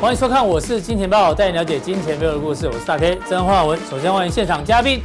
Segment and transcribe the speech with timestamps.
[0.00, 2.66] 欢迎收看，我是金钱豹，带你了解金钱背后的故事。
[2.66, 3.78] 我是大 K 曾焕文。
[3.90, 5.02] 首先欢迎现场嘉宾，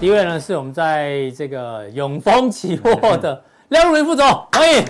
[0.00, 4.84] 第一位呢是我们在这个永丰期货的 廖如云副总，欢迎。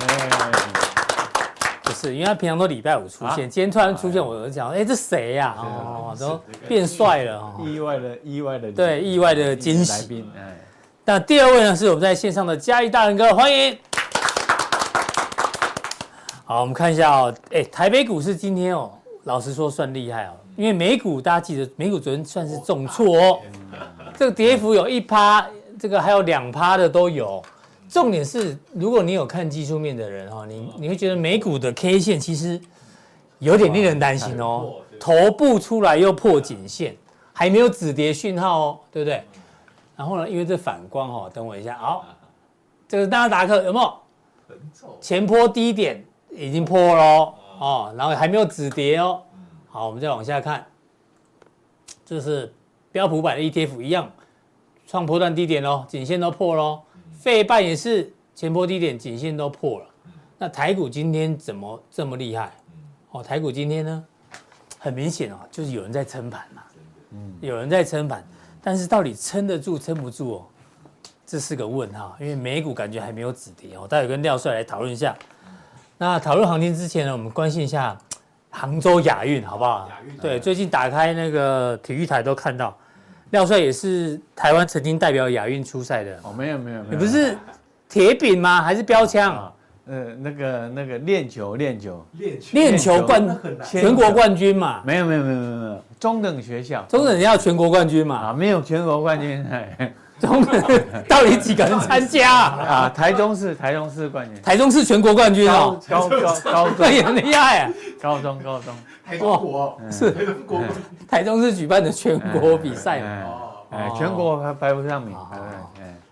[2.12, 5.54] 因为他平常都礼拜五出现，今天突然出现，我就讲，哎，这谁呀？
[5.56, 10.24] 哦，都变帅了哦，意外的，意外的，对，意外的惊喜。
[11.04, 13.78] 那第二位呢是我们在线上的嘉义大仁哥，欢迎。
[16.44, 18.90] 好，我们看一下哦，哎，台北股市今天哦。
[19.24, 23.40] 老实说，算厉害哦，因为美股大家记得，美股昨天算是重挫哦，
[24.18, 25.46] 这个跌幅有一趴，
[25.80, 27.42] 这个还有两趴的都有。
[27.94, 32.60] 重点是，如果你有看技术面的人哈，你你会觉得美股的 K 线其实
[33.38, 36.96] 有点令人担心哦，头部出来又破颈线，
[37.32, 39.22] 还没有止跌讯号哦，对不对？
[39.94, 42.04] 然后呢，因为这反光哦，等我一下，好，
[42.88, 43.94] 这个纳斯达克有没有？
[45.00, 47.32] 前波低点已经破了。
[47.60, 49.22] 哦，然后还没有止跌哦。
[49.68, 50.66] 好，我们再往下看，
[52.04, 52.52] 这是
[52.90, 54.10] 标普百的 ETF 一样，
[54.84, 56.80] 创波段低点喽，颈线都破喽。
[57.14, 59.86] 费半也是前波低点，颈线都破了。
[60.36, 62.52] 那台股今天怎么这么厉害？
[63.12, 64.04] 哦，台股今天呢，
[64.78, 66.62] 很明显哦，就是有人在撑盘嘛，
[67.40, 68.22] 有人在撑盘，
[68.60, 70.46] 但是到底撑得住撑不住哦，
[71.24, 73.86] 这是个问号，因为美股感觉还没有止跌哦。
[73.88, 75.16] 待会跟廖帅来讨论一下。
[75.96, 77.96] 那讨论行情之前呢，我们关心一下
[78.50, 79.88] 杭州亚运，好不好？
[79.88, 82.76] 亚运对，最近打开那个体育台都看到，
[83.30, 86.18] 廖帅也是台湾曾经代表亚运出赛的。
[86.22, 87.36] 哦，没有没有没有，你不是
[87.88, 88.62] 铁饼吗？
[88.62, 89.52] 还是标枪？
[89.86, 92.06] 呃，那个那个练球练球
[92.52, 94.82] 练球冠全国冠军嘛？
[94.82, 98.16] 没有没有没有没有没有，中等学校中等要全国冠军嘛？
[98.28, 99.44] 啊，没有全国冠军。
[100.20, 100.44] 中
[101.08, 102.88] 到底几个人参加啊？
[102.88, 107.70] 台中市台中市冠军，台中市全国冠军哦，高高高中也很厉害啊！
[108.00, 108.74] 高中高中，
[109.04, 110.14] 台中国是
[111.08, 113.02] 台中市举办的全国比赛
[113.70, 115.16] 哎，全国还排不上名。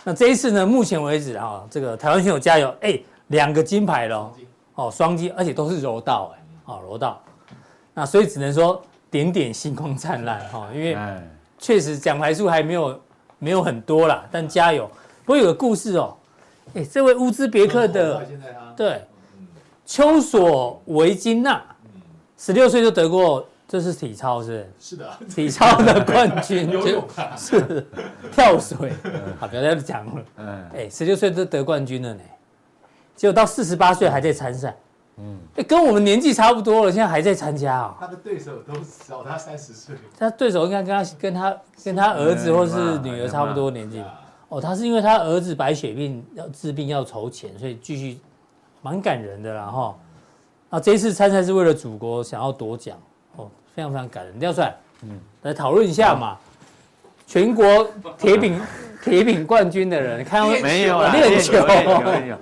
[0.05, 0.67] 那这一次呢？
[0.67, 2.75] 目前为止啊，这个台湾选手加油！
[2.81, 2.99] 哎，
[3.29, 4.33] 两个金牌喽，
[4.75, 7.21] 哦，双金，而且都是柔道，哎，哦，柔道。
[7.95, 10.99] 那所以只能说点点星光灿烂哈，因为
[11.57, 13.01] 确实奖牌数还没有。
[13.43, 14.89] 没有很多啦，但加油。
[15.25, 16.17] 不过有个故事哦，
[16.75, 18.25] 哎，这位乌兹别克的，
[18.77, 19.05] 对，
[19.85, 21.61] 丘索维金娜，
[22.39, 24.71] 十六岁就得过，这是体操是？
[24.79, 27.05] 是的，体操的冠军， 游泳
[27.37, 27.85] 是
[28.31, 28.93] 跳水。
[29.41, 30.23] 好，不要再讲了。
[30.37, 32.21] 嗯，哎，十六岁就得冠军了呢，
[33.17, 34.73] 结果到四十八岁还在参赛。
[35.19, 37.97] 嗯，跟我们年纪差不多了，现在还在参加啊。
[38.01, 39.95] 他的对手都小他三十岁。
[40.19, 44.03] 他对手应该跟他跟他跟他儿子或是女儿差不多年纪。
[44.49, 48.19] 哦，他是因为他儿子白血病要治病要筹钱，所以继续
[48.81, 49.99] 蛮感人的啦哈。
[50.71, 52.97] 啊，这一次参赛是为了祖国想要夺奖，
[53.37, 54.41] 哦，非常非常感人。
[54.41, 56.37] 廖帅，嗯，来讨论一下嘛。
[57.27, 58.61] 全国铁饼
[59.03, 61.13] 铁饼冠军的人，看到没有啊？
[61.13, 62.39] 练球，没有。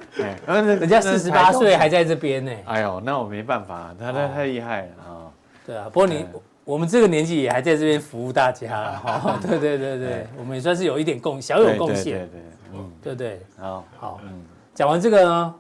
[0.46, 2.52] 哎， 人家四十八岁还在这边呢。
[2.66, 5.32] 哎呦，那我没办法，他他太厉害了啊。
[5.66, 6.26] 对啊，不过你
[6.64, 9.40] 我们这个年纪也还在这边服务大家哈。
[9.42, 12.18] 对对对对，我们也算是有一点贡小有贡献。
[12.18, 12.40] 对对，
[12.74, 13.40] 嗯，对对。
[13.58, 14.42] 好，好，嗯，
[14.74, 15.54] 讲完这个呢，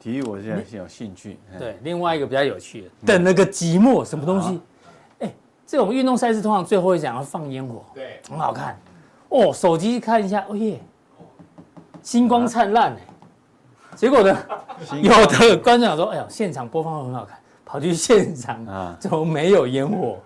[0.00, 1.38] 体育我现在是有兴趣。
[1.58, 4.60] 对，另外一个比较有趣的，等了个寂寞，什么东西？
[5.20, 5.32] 哎
[5.64, 8.76] 这种运动赛事通常最后一讲要放烟火，对，很好看。
[9.28, 10.80] 哦，手机看一下，哦耶，
[12.02, 12.98] 星光灿烂哎。
[13.94, 14.36] 结果呢，
[15.02, 20.18] 有的观众讲说，哎呦，现场播放很好看，跑去现场啊，怎么没有烟火？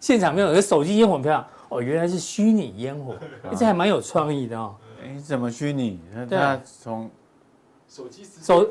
[0.00, 1.44] 现场没有，手机烟火很漂亮。
[1.68, 3.16] 哦，原来是虚拟烟火，
[3.56, 4.74] 这还蛮有创意的哦。
[5.04, 6.00] 哎，怎么虚拟？
[6.30, 7.10] 他从。
[7.88, 8.68] 手机手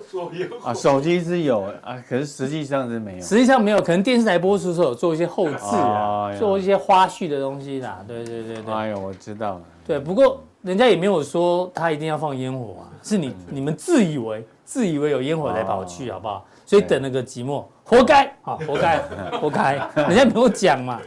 [0.62, 3.22] 啊，手机是有啊，可是实际上是没有。
[3.22, 8.03] 实际上没有，可能电视台播出的时候有做一些后置啊，做一些花絮的东西啦。
[8.05, 8.73] 对对对对。
[8.73, 9.61] 哎呦，我知道了。
[9.85, 16.46] 对，不过人家也没有说他一定要放烟火啊，是你你们自以为自以为有烟火才跑去，好不好？
[16.66, 18.99] 所以等那个寂寞，活该啊，活该，
[19.40, 19.76] 活该。
[19.96, 20.99] 人家没有讲嘛。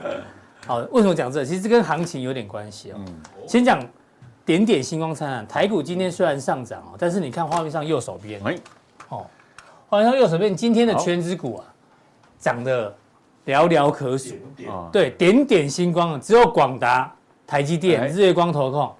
[0.67, 1.45] 好，为什么讲这？
[1.45, 3.01] 其实这跟行情有点关系哦。
[3.47, 3.85] 先讲。
[4.49, 8.41] 点点星光灿烂，台股今天虽然上涨哦，但是你看画面上右手边，
[9.11, 9.27] 哦，
[9.91, 11.65] 画面上右手边今天的权值股啊，
[12.39, 12.89] 涨得
[13.45, 14.33] 寥寥可数，
[14.91, 17.15] 对，点点星光只有广达、
[17.49, 18.95] 台积电、日月光投控、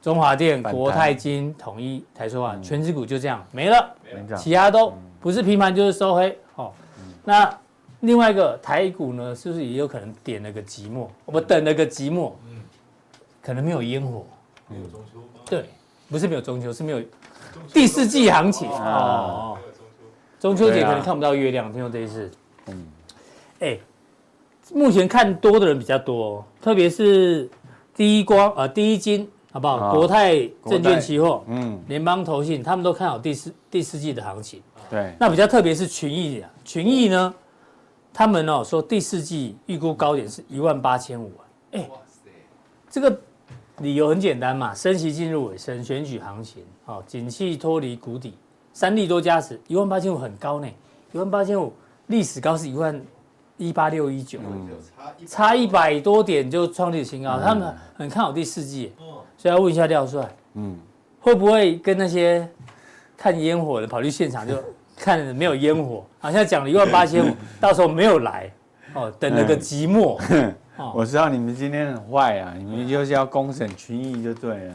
[0.00, 3.94] 中华电、国泰金、统一、台塑化全指股就这样没了，
[4.38, 6.34] 其他都不是平盘就是收黑，
[7.24, 7.58] 那
[8.00, 11.08] 另外一个台股呢，是不是也有可能点了个寂寞？
[11.26, 12.62] 我们等了个寂寞，嗯，
[13.42, 14.24] 可能没有烟火，
[14.66, 15.40] 没有中秋吗？
[15.44, 15.66] 对，
[16.08, 17.02] 不是没有中秋，是没有
[17.70, 18.66] 第四季行情。
[18.70, 18.78] 哦。
[18.80, 19.58] 哦，
[20.40, 22.30] 中秋节可能看不到月亮，听说这一次，
[22.68, 22.86] 嗯，
[23.60, 23.78] 哎，
[24.72, 27.48] 目前看多的人比较多，特别是
[27.94, 29.28] 第一光呃第一金。
[29.52, 29.94] 好不好？
[29.94, 34.60] 国泰证券期货，嗯，联邦投信，他们都看好第四第四季的行情。
[34.90, 37.32] 对，那比较特别是群益啊，群益呢，
[38.12, 41.46] 他们哦说第四季预估高点是一万八千五啊。
[41.70, 41.88] 哎，
[42.90, 43.16] 这个
[43.78, 48.34] 理由很简单嘛，升息进入尾声，选举行情，好，景气脱离谷底，
[48.72, 50.66] 三利多加持，一万八千五很高呢，
[51.12, 51.72] 一万八千五
[52.08, 53.00] 历史高是一万
[53.56, 54.38] 一八六一九，
[55.26, 58.92] 差一百多点就创立新高，他们很看好第四季。
[59.36, 60.78] 所以要问一下廖帅，嗯，
[61.20, 62.48] 会不会跟那些
[63.16, 64.56] 看烟火的跑去现场就
[64.96, 68.50] 看没有烟火， 好像讲了一万八千五， 到时候没有来，
[68.94, 70.18] 哦，等了个寂寞。
[70.94, 74.74] 我知道你们今天很坏啊，你们就是要公审群议就对了，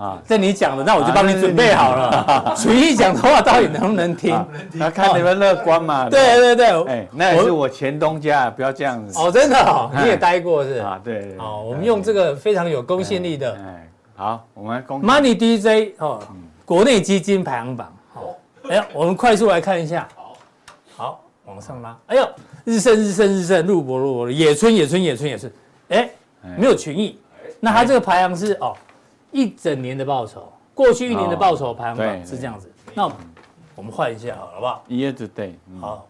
[0.00, 2.54] 啊，这你讲的，那我就帮你准备好了。
[2.56, 4.34] 群益讲的话到底能不能听？
[4.72, 6.08] 那看你们乐观嘛。
[6.10, 9.20] 对对对，哎，那也是我前东家，不要这样子。
[9.20, 10.78] 哦，真的哦，你也待过是？
[10.78, 11.36] 啊，对。
[11.38, 13.52] 哦，我们用这个非常有公信力的。
[13.52, 13.86] 哎
[14.16, 16.18] 好，我们来公 Money DJ 哦，
[16.64, 17.92] 国内基金排行榜。
[18.14, 18.34] 好，
[18.70, 20.08] 哎呀，我们快速来看一下。
[20.16, 20.36] 好，
[20.96, 21.96] 好，往上拉。
[22.06, 22.28] 哎呦，
[22.64, 25.52] 日盛日盛日盛，入博入博，野村野村野村野村。
[25.88, 26.08] 哎，
[26.56, 27.18] 没有群益。
[27.60, 28.74] 那他这个排行是哦，
[29.30, 32.70] 一整年的报酬，过去一年的报酬排行榜是这样子。
[32.94, 33.10] 那
[33.74, 35.54] 我们换一下好了，好不好？Year to date。
[35.80, 36.06] 好，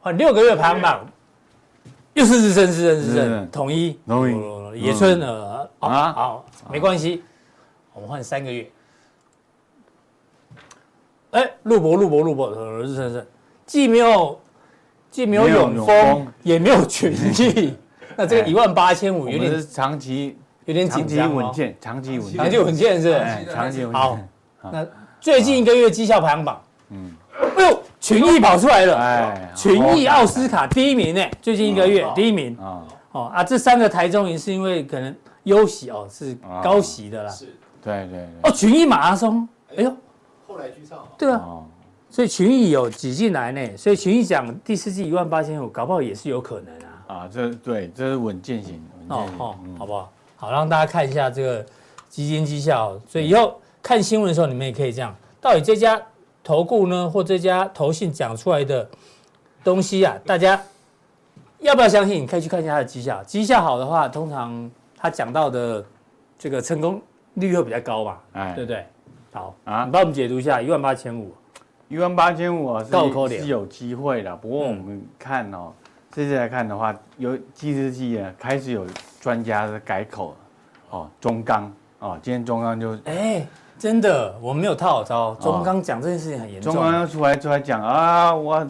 [0.00, 1.06] 换六个月排行榜，
[2.14, 3.98] 又是日盛日盛日盛，统一。
[4.06, 4.28] 统
[4.74, 4.82] 一。
[4.82, 6.12] 野村呃啊。
[6.12, 6.44] 好。
[6.70, 7.22] 没关系，
[7.92, 8.70] 我们换三个月。
[11.30, 12.50] 哎，陆博陆博陆博，
[12.82, 13.26] 日升升，
[13.64, 14.40] 既没有
[15.10, 17.74] 既没有永丰，也没有群益，
[18.16, 23.20] 那这个一万八千五有点长期有点紧张稳健，长期稳健，长期稳健是
[23.52, 23.92] 长期稳健。
[23.92, 24.18] 好，
[24.72, 24.86] 那
[25.20, 26.60] 最近一个月绩效排行榜，
[26.90, 27.12] 嗯，
[27.56, 35.14] 哎呦，群益跑出来了，哎，群益奥斯卡第一名呢，最近一个月第一名啊，哦啊，这三个台中营是因为可能。
[35.44, 37.30] 优喜哦，是高息的啦。
[37.32, 37.46] 是，
[37.82, 38.28] 对对。
[38.42, 39.90] 哦，群益马拉松，哎呦，
[40.46, 40.98] 后来居上。
[41.16, 41.62] 对啊，
[42.10, 47.22] 所以群益有挤进来呢，所以群益讲第四季一万八千五，搞不好也是有可能啊。
[47.22, 48.84] 啊，这对，这是稳健型。
[49.08, 50.12] 哦哦，好不好？
[50.40, 51.64] 好，让大家看一下这个
[52.08, 52.98] 基金绩效。
[53.06, 56.00] 所以以后看新闻的时候，你们也可以这样，到底这家
[56.42, 58.88] 投顾呢，或这家投信讲出来的
[59.62, 60.60] 东西啊，大家
[61.58, 62.22] 要不要相信？
[62.22, 64.70] 你可以去看一下它的绩效，绩效好的话，通常。
[65.02, 65.82] 他讲到的
[66.38, 67.00] 这个成功
[67.32, 68.18] 率会比较高嘛？
[68.34, 68.84] 哎，对不对？
[69.32, 71.34] 好啊，你帮我们解读一下一万八千五，
[71.88, 74.36] 一万八千五是是有机会的。
[74.36, 75.72] 不过我们看哦，
[76.12, 78.86] 这次来看的话，有计时器啊，开始有
[79.20, 80.34] 专家的改口
[80.90, 83.46] 哦，中钢哦，今天中钢就哎，
[83.78, 85.34] 真的，我们没有套好招。
[85.36, 88.66] 中钢讲这件事情很严重，中钢要出来出来讲啊，我。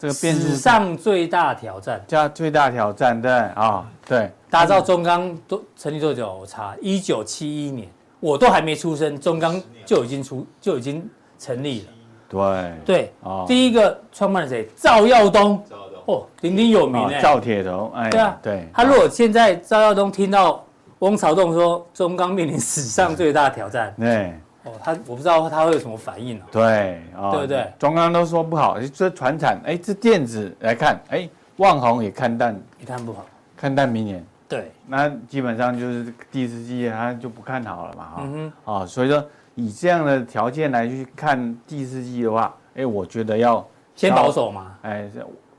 [0.00, 4.30] 这个史上最大挑战，加最大挑战，对啊，对。
[4.48, 6.32] 大家知道中钢都成立多久？
[6.40, 7.88] 我查，一九七一年，
[8.20, 11.04] 我都还没出生，中钢就已经出就已经
[11.36, 11.88] 成立了。
[12.28, 13.12] 对对，
[13.48, 14.68] 第一个创办人谁？
[14.76, 15.60] 赵耀东。
[16.08, 17.20] 哦，鼎鼎有名哎。
[17.20, 18.68] 赵铁头，哎，对啊，对。
[18.72, 20.64] 他如果现在赵耀东听到
[21.00, 24.34] 翁朝栋说中钢面临史上最大的挑战，对。
[24.82, 26.46] 他我不知道他会有什么反应啊？
[26.52, 27.72] 对，对不对？
[27.78, 33.24] 中钢都说不好，这传产，哎，这电子来看，哎，旺宏也看淡，也看不好，
[33.56, 34.22] 看淡明年。
[34.46, 39.24] 对，那基本上就是第四季他就不看好了嘛，哈，嗯哼，所以说
[39.54, 45.08] 以这样的条件来去看第四季的话，哎，我觉得要先保守嘛，哎，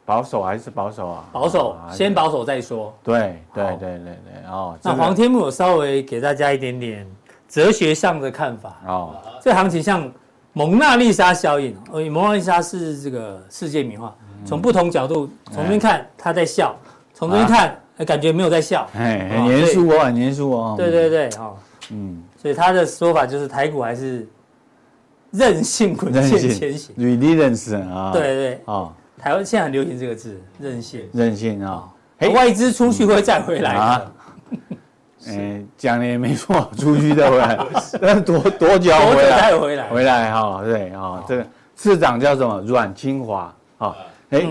[0.10, 1.24] 保守还是保守啊？
[1.32, 2.92] 保守，先保守再说。
[3.04, 7.06] 对，对，对，对，对，哦，那黄天木有稍微给大家一点点。
[7.48, 8.76] 哲学上的看法。
[8.88, 10.12] 哦，这行情像
[10.54, 16.76] 蒙娜丽莎效应，呃，蒙娜丽莎是这个世界名画，从不同角度从这边看他在笑，
[17.14, 21.56] 从这边看感觉没有在笑，哎，很严肃哦，很严肃哦，对对对，哦，
[21.92, 24.28] 嗯，所以他的说法就是台股还是
[25.30, 31.88] 韧性稳健前行，resilience 啊，对对，哦，台湾现在很流行这个字，任性，任性啊，
[32.34, 34.12] 外资出去会再回来啊。
[35.28, 37.60] 哎，讲的也没错，出去再回来，
[38.00, 39.58] 那多多久回来？
[39.58, 41.46] 回来，回来哈，对啊，这个
[41.76, 42.62] 市长叫什么？
[42.62, 43.96] 阮清华啊，
[44.30, 44.48] 哎，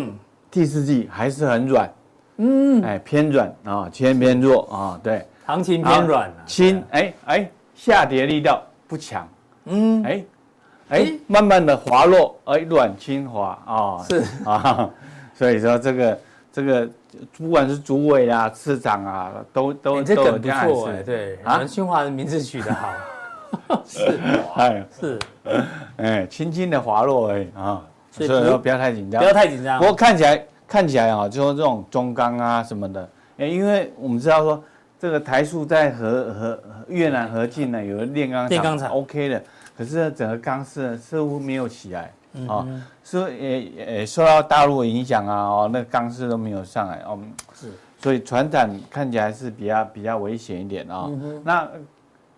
[0.51, 1.91] 第四季还是很软，
[2.37, 9.27] 嗯，哎，偏软啊，偏偏弱啊，对，行情偏软，轻，哎哎，下跌力道不强，
[9.65, 10.23] 嗯，哎
[10.88, 14.23] 哎，慢慢的滑落，哎，阮清华啊，是。
[14.45, 14.88] 啊，
[15.35, 16.18] 所以说这个
[16.52, 16.88] 这个
[17.37, 22.92] 不管是主委啊、市长啊，都都、欸、都梗不错哎，对，啊，清华的名字取得好，
[23.87, 24.18] 是，
[24.57, 25.18] 哎，是，
[25.97, 29.78] 哎，轻轻的滑落而已啊，所以说不要太紧张，不要太紧张。
[29.78, 34.62] 不过看起来看起来啊，就说这种中钢啊什么的，哎，因为我们知道说
[34.99, 38.90] 这个台塑在和和越南河静呢，有个炼钢炼钢厂。
[38.90, 39.42] OK 的，
[39.78, 42.12] 可是整个钢市似乎没有起来。
[42.47, 42.64] 哦，
[43.02, 47.18] 所以也也受到大陆的影响啊，哦，那钢市都没有上来，哦，
[47.54, 51.11] 是，所以船展看起来是比较比较危险一点啊。
[51.42, 51.68] 那，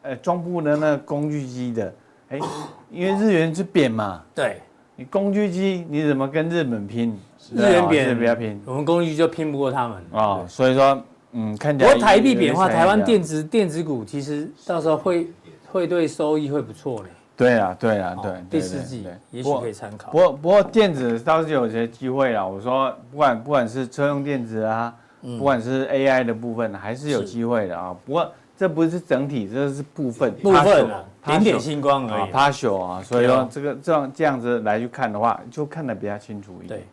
[0.02, 1.92] 呃，中部的那工具机的，
[2.28, 2.38] 哎，
[2.88, 4.60] 因为日元是贬嘛，对，
[4.94, 7.18] 你工具机你怎么跟日本拼？
[7.52, 10.46] 日元贬是比较拼，我们工具就拼不过他们啊。
[10.48, 11.92] 所以说，嗯，看起来。
[11.92, 15.26] 不过台币贬的话，台湾电子电子股其实到时候会
[15.70, 17.08] 会对收益会不错嘞。
[17.40, 18.44] 对啊，对啊，对。
[18.50, 20.10] 第四季也许可以参考。
[20.10, 22.44] 不过不过电子倒是有些机会啦。
[22.46, 27.96] 我说不管不管是车用电子啊，不管是 AI 的部分，还是有机会的啊。
[28.04, 30.34] 不过这不是整体，这是部分。
[30.34, 30.86] 部分
[31.24, 32.30] 点点星光而已。
[32.30, 36.78] partial 啊，所以说这个这样这样子来去看的话，就看得比较清楚一点。
[36.80, 36.86] 对，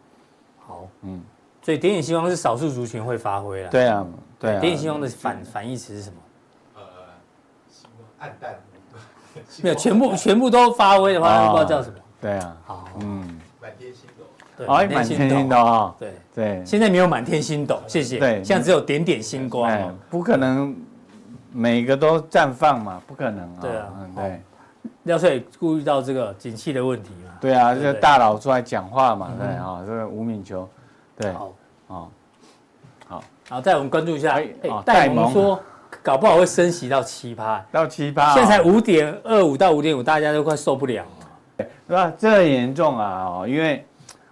[0.66, 1.22] 好，嗯，
[1.62, 3.70] 所以点点星光是少数族群会发挥了。
[3.70, 4.08] 对啊，
[4.40, 4.52] 对。
[4.52, 6.16] 点点星光的反反义词是什么？
[6.76, 6.82] 呃，
[7.70, 8.58] 星光暗淡。
[9.64, 11.96] 没有全部全部都发威的话，不知道叫什么。
[12.20, 14.26] 对啊，好，嗯，满天星斗。
[14.58, 15.96] 对，满天星斗啊。
[16.00, 18.18] 对对，现在没有满天星斗，谢谢。
[18.18, 19.72] 对，现在只有点点星光。
[20.10, 20.76] 不可能
[21.52, 23.60] 每个都绽放嘛，不可能啊。
[23.62, 24.42] 对啊，对。
[25.04, 27.32] 廖帅顾虑到这个景气的问题嘛？
[27.40, 30.68] 对啊，这个大佬出来讲话嘛，对啊，这个吴敏球，
[31.16, 31.54] 对，好，
[31.88, 32.12] 好，
[33.08, 34.50] 好，好，再我们关注一下，哎，
[34.84, 35.60] 戴蒙说。
[36.08, 42.14] 搞不好会升息到七趴，到七趴，现在才五点二五到五点五，大家都快受不了了，对吧？
[42.18, 43.26] 这很严重啊！
[43.26, 43.86] 哦，因为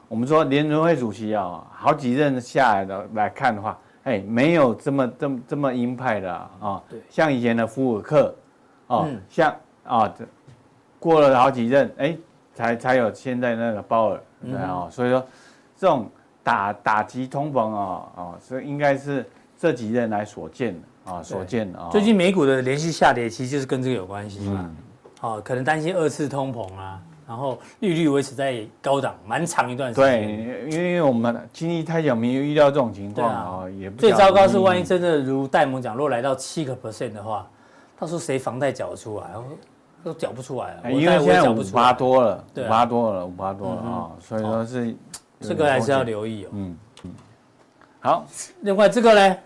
[0.07, 6.81] 我们说联准会主席啊，好几任下来的来看的话，哎，没有这么这么这么鹰派的啊。
[6.89, 8.33] 对，像以前的福尔克，
[8.87, 9.53] 哦，像
[9.83, 10.23] 啊，这
[10.97, 12.17] 过了好几任，哎，
[12.53, 14.87] 才才有现在那个鲍尔，对啊。
[14.89, 15.27] 所以说，
[15.75, 16.09] 这种
[16.41, 19.29] 打打击通膨啊，哦，所以应该是
[19.59, 20.79] 这几任来所见的。
[21.05, 24.71] 啊，所见啊，最近美股的连续下跌，其实就是跟这个有关系嘛。
[25.21, 30.07] 哦，可能担心二次通膨啊，然后利率维持在高档蛮长一段时间。
[30.07, 33.97] 对，因为我们经历太久，没有遇到这种情况啊，也不。
[33.97, 37.47] 最糟糕是万一真的如戴蒙讲，如果来到七个 percent 的话，
[37.99, 39.29] 到时候谁房贷缴得出来？
[40.03, 40.91] 都缴不出来了。
[40.91, 44.95] 因为现在五八多了，五八多了，五八多了啊，所以说是
[45.39, 46.49] 这个还是要留意哦。
[46.53, 46.77] 嗯嗯。
[48.05, 48.23] 好，
[48.61, 49.37] 另外这个呢？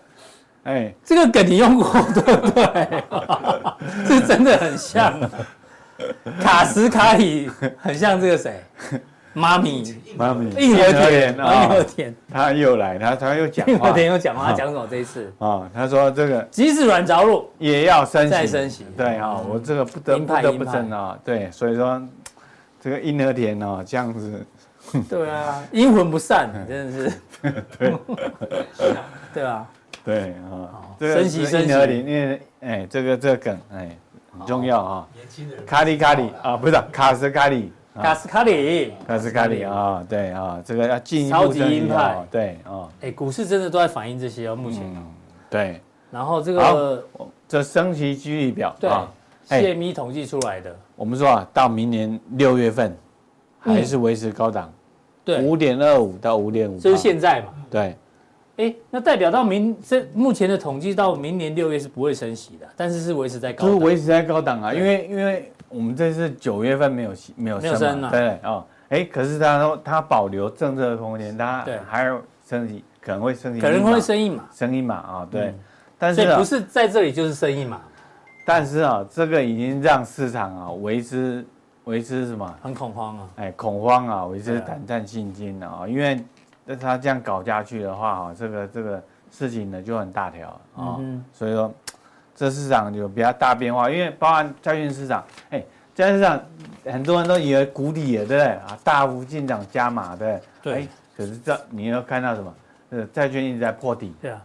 [0.64, 3.02] 哎，这个梗你用过对不对？
[4.06, 5.18] 这真的很像，
[6.42, 8.62] 卡斯卡里很像这个谁？
[9.32, 15.32] 妈咪，妈咪，义和田，义和田，他又来，他他又讲话，义和田又讲话，他讲什么这一次？
[15.38, 21.98] 啊，他说这个即使软着陆也要升息，再升息，对啊，我这个不得不得不争啊，对，所以说
[22.78, 24.46] 这个义和田哦，这样子，
[25.08, 27.12] 对啊，阴魂不散，真的是，
[27.78, 27.94] 对，
[29.34, 29.68] 对啊。
[30.02, 31.68] 对啊，升息升息，
[31.98, 33.96] 因为哎，这个这个梗哎
[34.32, 35.08] 很重要啊。
[35.14, 41.36] 年轻人，卡里卡里啊，不是卡斯卡里，卡斯卡里，卡斯卡里啊，对啊，这个要进一步。
[41.36, 42.88] 超级鹰派，对啊。
[43.02, 44.82] 哎，股市真的都在反映这些哦，目前。
[45.50, 45.82] 对。
[46.10, 47.04] 然后这个
[47.46, 48.90] 这升息几率表，对，
[49.60, 50.74] 谢咪统计出来的。
[50.96, 52.96] 我们说啊，到明年六月份
[53.58, 54.72] 还是维持高档，
[55.24, 57.52] 对，五点二五到五点五，就是现在嘛。
[57.70, 57.96] 对。
[58.56, 75.54] 哎，那代表到明这目前的统计到明年六月是不会升息的，但是是维持在高，就是维持在高档啊，因为因为我们这是九月份没有没有升嘛，对哦，哎，可是他说他保留政策的空间，他还有升息，可能会升息，可能会升一码，升一码啊，对，
[75.98, 77.80] 但是不是在这里就是升一码，
[78.44, 81.42] 但是啊，这个已经让市场啊维持
[81.90, 82.58] 维持什么？
[82.62, 86.24] 很恐慌啊，哎，恐慌啊，维持胆战心惊啊，因为。
[86.62, 91.72] 那他这样搞下去的话，啊，这个这个事情呢就很大条啊，嗯、所以说
[92.36, 95.58] 这市场有比较大变化，因为包含债券市场，哎，
[95.94, 96.40] 债券市场
[96.84, 98.78] 很多人都以为谷底了，对不对啊？
[98.84, 100.74] 大幅进场加码，对对？
[100.74, 100.88] 对。
[101.16, 102.54] 可是这你要看到什么？
[102.90, 104.14] 呃，债券一直在破底。
[104.20, 104.40] 对啊，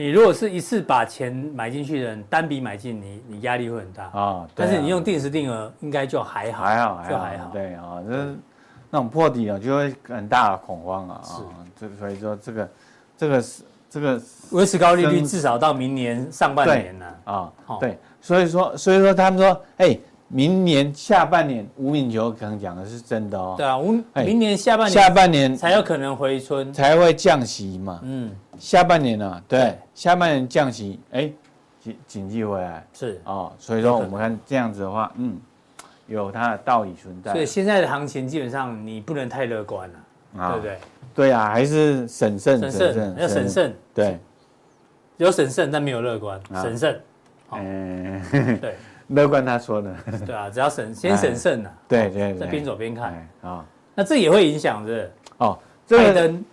[0.00, 4.10] 你如果是一次把钱买进去的人，单笔买进，你你压力会很大啊。
[4.14, 7.50] 哦、但是你用定时定额，应该就还好，还好，就还好。
[7.52, 8.16] 对啊，这
[8.88, 11.20] 那种破底啊，就会很大的恐慌啊。
[11.22, 11.42] 是。
[11.78, 12.70] 这所以说这个，
[13.14, 14.18] 这个是这个
[14.52, 19.98] 维持高利率至少到明年上半年呢啊，对，所以说所以说他们说，哎，
[20.32, 23.54] 明年下半年吴敏球可能讲的是真的哦。
[23.56, 23.92] 对啊，我
[24.24, 27.98] 明年下半年下半年才有可能回春，才会降息嘛。
[28.04, 31.28] 嗯，下半年呢，对，下半年降息，哎，
[31.80, 33.52] 经经济回来是哦。
[33.58, 35.36] 所以说我们看这样子的话，嗯，
[36.06, 37.32] 有它的道理存在。
[37.32, 40.78] 所以现在的行情基本上你不能太乐观了，对不对？
[41.12, 43.74] 对啊，还是审慎审慎，要审慎。
[43.92, 44.16] 对，
[45.16, 47.00] 有审慎，但没有乐观，审慎。
[47.50, 48.22] 嗯，
[48.60, 48.76] 对。
[49.10, 53.28] 乐观他说的，对啊，只要审先审慎呐，对对，再边走边看。
[53.42, 53.64] 啊。
[53.94, 56.44] 那这也会影响是哦，拜登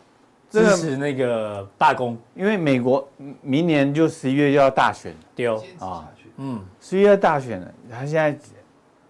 [0.49, 3.07] 支持那个罢工，因为美国
[3.41, 5.13] 明年就十一月就要大选。
[5.35, 5.55] 丢。
[5.79, 8.37] 啊，嗯，十一月大选了，他现在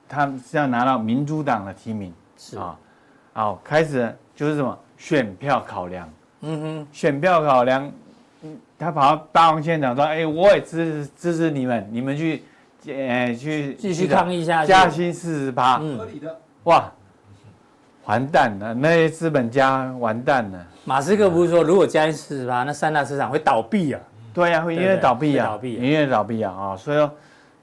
[0.10, 2.14] 他是要拿到民主党的提名。
[2.38, 2.58] 是。
[2.58, 2.78] 啊，
[3.32, 6.10] 好，开始就是什么选票考量，
[6.42, 7.90] 嗯哼，选票考量，
[8.78, 12.44] 他跑到大王现场说，哎，我也支持支持你们，你们去。
[12.94, 16.40] 哎，去继续抗议下去，加薪四十趴，合理的。
[16.64, 16.92] 哇，
[18.06, 20.66] 完蛋了，那些资本家完蛋了。
[20.86, 24.00] 马斯克不是说，如果加薪四十八，那三大市场会倒闭啊？
[24.34, 26.78] 对呀，会因为倒闭啊，因为倒闭啊啊！
[26.78, 27.12] 所以说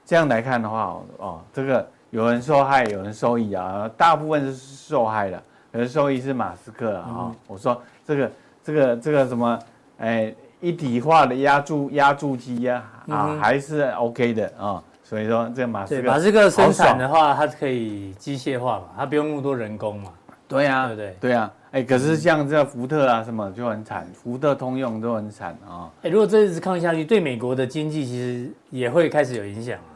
[0.05, 3.89] 这样来看的话，哦，这个有人受害，有人受益啊。
[3.95, 5.41] 大部分是受害的，
[5.71, 7.31] 有人受益是马斯克啊。
[7.47, 8.31] 我说这个
[8.63, 9.57] 这个这个什么，
[9.99, 14.83] 哎，一体化的压铸压铸机呀，啊，还是 OK 的啊。
[15.07, 20.09] 所以说，这个马斯克，马斯克生产的话，它可以机械化嘛，它不用那么多人工嘛。
[20.47, 21.17] 对呀，对不对？
[21.21, 25.87] 对呀，哎，可是像这个福特啊什么就很惨，福特、通用都很惨啊。
[26.01, 29.93] 哎，如果这一直抗下去，对美国的经济其实也会开始有影响啊。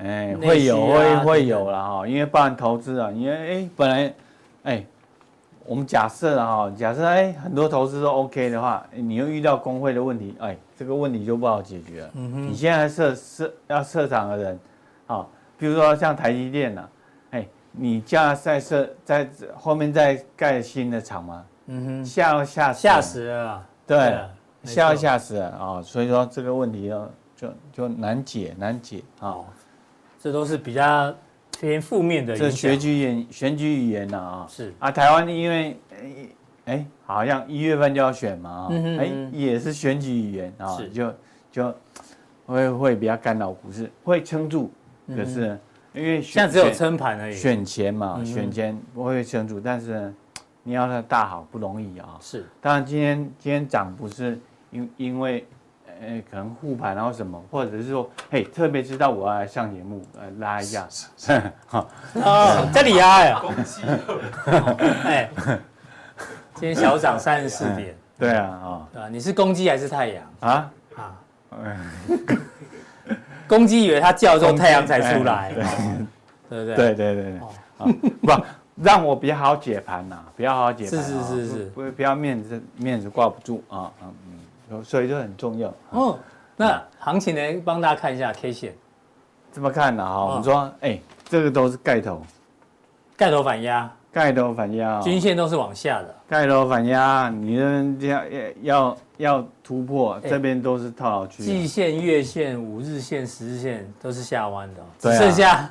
[0.00, 4.14] 哎，会有，会会有了哈，因为不然投资啊，因为哎，本来，
[4.62, 4.84] 哎。
[5.68, 12.10] 我们假设哈，假设哎，很多投资都 OK 的话，你又遇到工会的问题，哎，这个问题就不好解决了。
[12.14, 12.48] 嗯哼。
[12.48, 14.58] 你现在设设要设厂的人，
[15.06, 15.26] 啊，
[15.58, 16.88] 比如说像台积电呐，
[17.32, 21.44] 哎，你将来再设在后面再盖新的厂吗？
[21.66, 22.04] 嗯哼。
[22.04, 22.80] 吓要吓死。
[22.80, 23.66] 吓死了。
[23.86, 24.18] 对。
[24.64, 25.82] 吓要吓死了啊！
[25.82, 29.36] 所以说这个问题要就就难解难解啊。
[30.18, 31.14] 这都是比较。
[31.60, 34.72] 偏负面的，这选举语言，选举语言呐啊，是。
[34.78, 35.76] 啊，台湾因为
[36.66, 41.14] 哎，好像一月份就要选嘛，哎，也是选举语言啊，就
[41.50, 41.74] 就
[42.46, 44.70] 会会比较干扰股市，会撑住，
[45.08, 45.58] 可是
[45.92, 50.12] 因为现在只有撑盘而已，选前嘛，选前不会撑住，但是
[50.62, 54.38] 你要它大好不容易啊，是，当然今天今天涨不是
[54.70, 55.46] 因因为。
[56.00, 60.86] 哎，可能护盘然后什么，或者是说，嘿，特别知道我要来上节目，呃，拉一下，
[61.66, 63.42] 好， 哦，这里压呀，
[65.04, 65.28] 哎，
[66.54, 70.24] 今天小涨三十四点，对啊，啊，对啊，你是公鸡还是太阳？
[70.40, 70.70] 啊？
[70.96, 71.16] 啊，
[73.48, 75.52] 公鸡以为它叫之后太阳才出来，
[76.48, 76.64] 对。
[76.64, 76.74] 不对？
[76.74, 78.32] 对对对对，不，
[78.76, 84.12] 让我比较好解盘呐，比较好解盘，是是是是，不不要面子面子挂不住啊，嗯。
[84.84, 85.72] 所以就很重要。
[85.90, 86.18] 哦，
[86.56, 87.62] 那行情呢？
[87.64, 88.74] 帮大家看一下 K 线，
[89.52, 90.04] 怎么看呢？
[90.04, 92.20] 哈，我们说，哎，这个都是盖头，
[93.16, 98.24] 盖头反压，盖头反压，均线都是往下的，盖头反压，你的要
[98.62, 101.44] 要要突破，这边都是套牢区。
[101.44, 105.70] 季线、月线、五日线、十日线都是下弯的，只剩下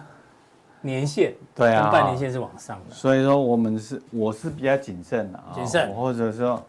[0.80, 2.96] 年线，对啊，半年线是往上的。
[2.96, 6.64] 所以说，我们是我是比较谨慎的啊，谨慎，或者说。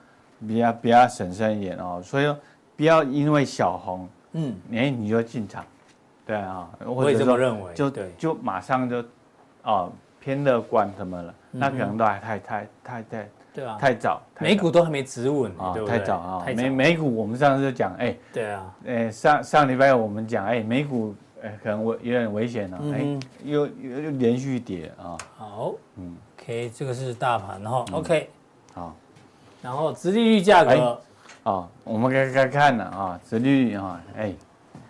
[0.46, 2.36] 比较比较审慎一点哦，所以说
[2.76, 5.64] 不要因为小红，嗯，哎，你就进场，
[6.26, 9.04] 对啊，我也这么认为，就就马上就，
[9.64, 28.30] 哦，偏乐观什么了，那可能都还太太太太，对啊，太早，美股都还没止稳啊，太早啊，美美股我们上次就讲，哎，对啊，哎上上礼拜我们讲，哎，美股哎可能危有点危险了，哎，又又又连续跌啊，好，嗯，OK，这个是大盘哈，OK，
[28.74, 28.94] 好。
[29.68, 30.98] 然后，殖利率价格，
[31.42, 34.32] 啊，我们该该看了啊，殖利率啊，哎，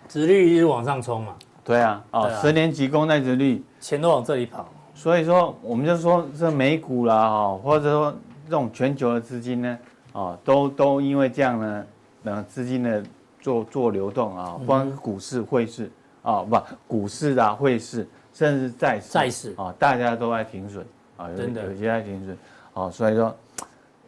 [0.06, 8.14] 殖利率一直往上冲嘛，对啊，哦，十年期公债殖利率，钱都往这里跑，所以说，我们就说这美股啦，哈，或者说
[8.44, 9.78] 这种全球的资金呢，
[10.12, 11.84] 啊，都都因为这样呢，
[12.22, 13.02] 那资金的
[13.40, 15.90] 做做流动啊，不管股市、汇市
[16.22, 19.54] 啊，不，股市啊、汇市，甚至债市，债市。
[19.56, 20.86] 啊，大家都在停损
[21.16, 22.36] 啊，有有些在停损，
[22.74, 23.34] 啊，所以说。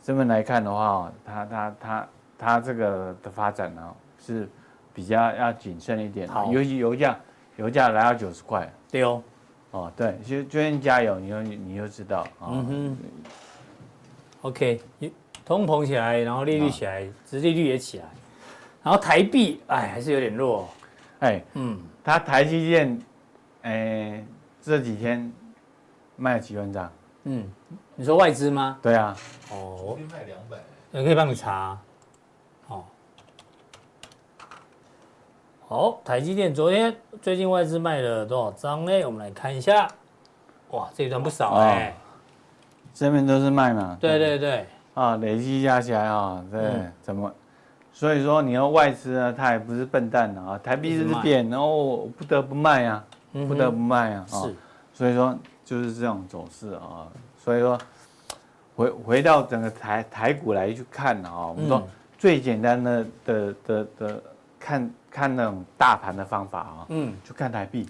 [0.02, 2.08] 这么来看的话，它它它
[2.38, 4.48] 它这个的发展呢，是
[4.94, 6.26] 比较要谨慎一点。
[6.26, 7.18] 好，尤其油价，
[7.56, 8.70] 油价来到九十块。
[8.90, 9.22] 对哦，
[9.72, 12.26] 哦对，就就先加油，你就你就知道。
[12.40, 12.98] 嗯哼。
[14.42, 14.80] OK，
[15.44, 18.04] 通膨起来，然后利率起来，殖利率也起来，
[18.82, 20.66] 然后台币哎还是有点弱。
[21.18, 22.98] 哎，嗯，它台积电，
[23.62, 24.24] 哎，
[24.62, 25.30] 这几天
[26.16, 26.90] 卖了几万张。
[27.24, 27.48] 嗯，
[27.96, 28.78] 你说外资吗？
[28.82, 29.16] 对啊。
[29.52, 30.56] 哦昨，天卖两百，
[30.92, 31.78] 也可以帮你查。
[32.68, 32.84] 哦，
[35.68, 39.04] 好，台积电昨天最近外资卖了多少张呢？
[39.04, 39.88] 我们来看一下。
[40.70, 41.94] 哇，这一段不少哎、
[42.94, 43.98] 这边都是卖嘛。
[44.00, 47.32] 对对对，啊，累计加起来啊，对，嗯怎么？
[47.92, 54.24] 所以说你要外资呢，他也不是笨蛋的啊，台币是贬，然后我不得不卖啊，不得不卖啊。
[54.28, 54.54] 是，
[54.92, 55.36] 所以说
[55.70, 57.06] 就是这种走势啊。
[57.38, 57.78] 所以说
[58.74, 61.86] 回回到整个台台股来去看啊，我们说
[62.18, 64.22] 最简单的的的的
[64.58, 67.88] 看看那种大盘的方法啊，嗯，就看台币。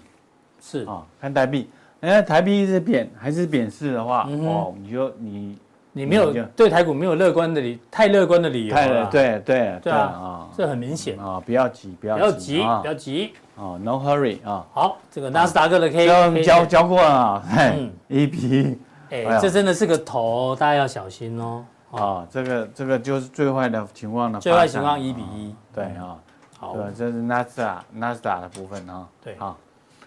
[0.61, 1.67] 是，啊，看台币。
[1.99, 5.57] 人家台币一直贬还是贬势的话，哦，你就你
[5.93, 9.01] 你没有对台股没有乐观的理，太乐观的理由太了。
[9.01, 9.09] 啦。
[9.11, 12.79] 对对对啊啊，这很明显，啊，不要急，不要不要急，啊。
[12.79, 13.33] 不要急。
[13.57, 14.65] 啊，no hurry 啊。
[14.73, 21.65] 好，这个纳斯达克的 K，教教过了啊，嗯，一比哎哎，这真的是个头，大家要小心哦。
[21.91, 25.53] 啊，这个这个就是最坏的情况了最坏情况一比一。
[25.75, 26.17] 对啊，
[26.57, 29.05] 好，对，这是纳斯达纳斯达的部分啊。
[29.21, 29.35] 对。
[29.37, 29.57] 好，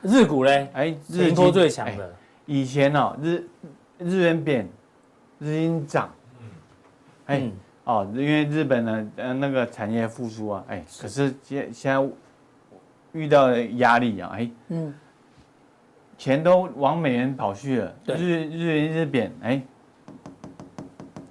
[0.01, 2.11] 日股嘞，哎，日托最强哎的，
[2.47, 3.47] 以前哦，日
[3.99, 4.67] 日元贬，
[5.45, 6.11] 日元涨，
[7.27, 7.53] 哎嗯，
[7.85, 12.11] 哦，因为日本呢，呃，那个产业复苏啊，哎，可是现现在
[13.13, 14.95] 遇到的压力啊，哎，嗯，
[16.17, 18.17] 钱都往美元跑去了，对。
[18.17, 19.63] 日日元日贬，哎，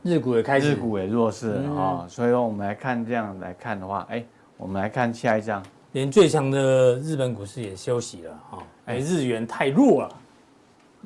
[0.04, 0.73] 日股也开始。
[0.73, 1.76] 日股也弱势了嗯。
[1.76, 4.23] 啊，所以说我们来看这样来看的话，哎，
[4.58, 8.63] 我们来看下一张，连最强的日本股市也休息了哈。
[8.86, 10.10] 哎，日元太弱了，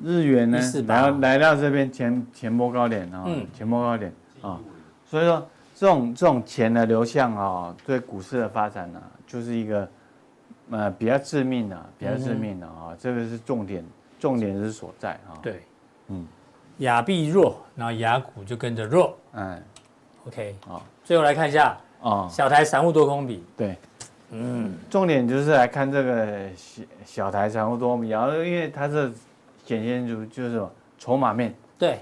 [0.02, 4.60] 日元呢148来到来到这边前前波高点啊嗯，前波高点啊，
[5.04, 9.88] 所以说这种这种钱的流向啊，对股市的发展呢，就是一个
[10.70, 13.84] 呃比较致命的，比较致命的啊，这个是重点，
[14.18, 15.62] 重点是所在啊。，对，
[16.08, 16.26] 嗯，
[16.78, 19.16] 亚币弱，然后亚股就跟着弱。
[19.32, 19.62] 哎
[20.26, 23.76] ，OK，好最后来看一下哦，小台散户多空比，对，
[24.30, 29.12] 嗯，重点就是来看这个小小台散户多米，然后因为它是
[29.68, 31.98] 显现出就是什么筹码面，对，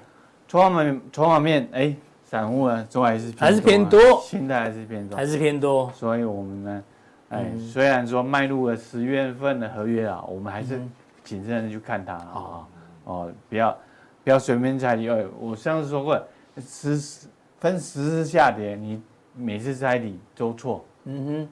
[0.46, 5.90] 筹码面筹码面，哎，散户呢都还是还是偏啊多心态还是偏多还，是偏多。
[5.92, 6.84] 所以我们呢，
[7.30, 10.92] 哎，嗯虽然说迈入了十月份的合约啊，我们还是嗯
[11.24, 12.68] 谨慎的去看它啊好，
[13.02, 13.76] 哦，不要
[14.22, 15.10] 不要随便猜底。
[15.10, 16.22] 哎，我上次说过，
[16.60, 17.26] 十
[17.58, 19.02] 分十次下跌，你
[19.34, 20.84] 每次猜底都错。
[21.02, 21.48] 嗯哼，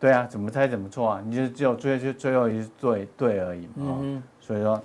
[0.00, 1.22] 对啊，怎么猜怎么错啊？
[1.24, 3.72] 你就只有最最最后一次对对而已嘛。
[3.76, 4.82] 哦嗯哼，所以说，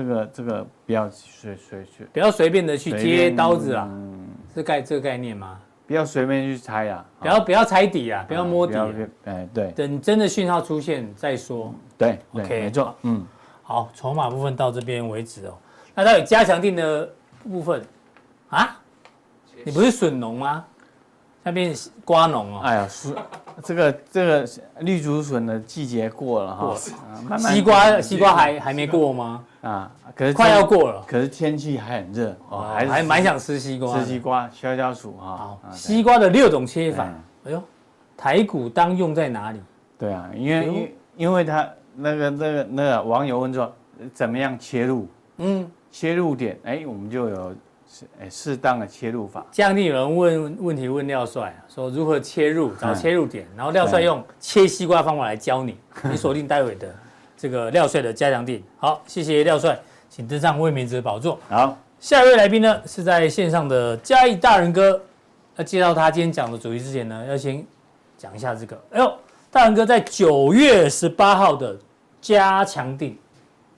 [0.00, 3.86] 这个这个不要随随随不要随便的去接刀子啊，
[4.54, 5.60] 是概这个概念吗？
[5.86, 8.74] 不要随便去猜啊，不要不要猜底啊，不要摸底，
[9.26, 11.74] 哎，对等真的讯号出现再说。
[11.98, 13.26] 对 OK，没错，嗯。
[13.62, 15.54] 好，筹码部分到这边为止哦。
[15.94, 17.06] 那到底加强定的
[17.42, 17.84] 部分
[18.48, 18.80] 啊？
[19.64, 20.64] 你不是笋农吗？
[21.42, 22.60] 那边瓜农哦。
[22.64, 23.14] 哎呀，是
[23.62, 24.48] 这个这个
[24.80, 29.44] 绿竹笋的季节过了哈，啊慢慢西瓜西瓜还还没过吗？
[29.62, 31.04] 啊，可是快要天，过了。
[31.06, 33.98] 可是天气还很热哦，还，还蛮想吃西瓜。
[33.98, 37.14] 吃西瓜消消暑哈好。，啊西瓜的六种切法嗯。
[37.44, 37.62] 哎呦，
[38.16, 39.60] 台股当用在哪里？
[39.98, 43.70] 对啊，因为因为他那个那个那个网友问说，
[44.14, 45.06] 怎么样切入
[45.38, 46.58] 嗯，切入点？
[46.64, 47.54] 哎，我们就有
[47.92, 49.44] 适哎适当的切入法。
[49.50, 56.94] 这样有人问问题问廖帅啊，说如何切入，找嗯切入点，然后廖帅用切西瓜方法来教你，你锁定待会的
[57.36, 58.62] 这个廖帅的加强定。
[58.78, 59.76] 好，谢谢廖帅，
[60.08, 61.36] 请登上魏明哲宝座。
[61.48, 65.02] 好，下一位来宾呢是在线上的嘉义大人哥，
[65.56, 67.66] 要介绍他今天讲的主题之前呢，要先
[68.16, 68.80] 讲一下这个。
[68.92, 69.12] 哎呦，
[69.50, 71.76] 大人哥在九月十八号的
[72.20, 73.18] 加强定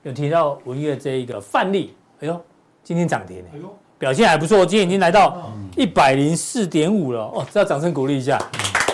[0.02, 2.38] 有提到文月这一个范例，哎呦，
[2.84, 3.44] 今天涨停呢。
[3.54, 8.36] 哎呦，表现还不错，今天已经来到一百零四点五了哦，这要掌声鼓励一下。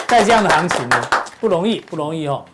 [0.07, 1.01] 在这样的行情呢，
[1.41, 2.45] 不容易，不容易哦。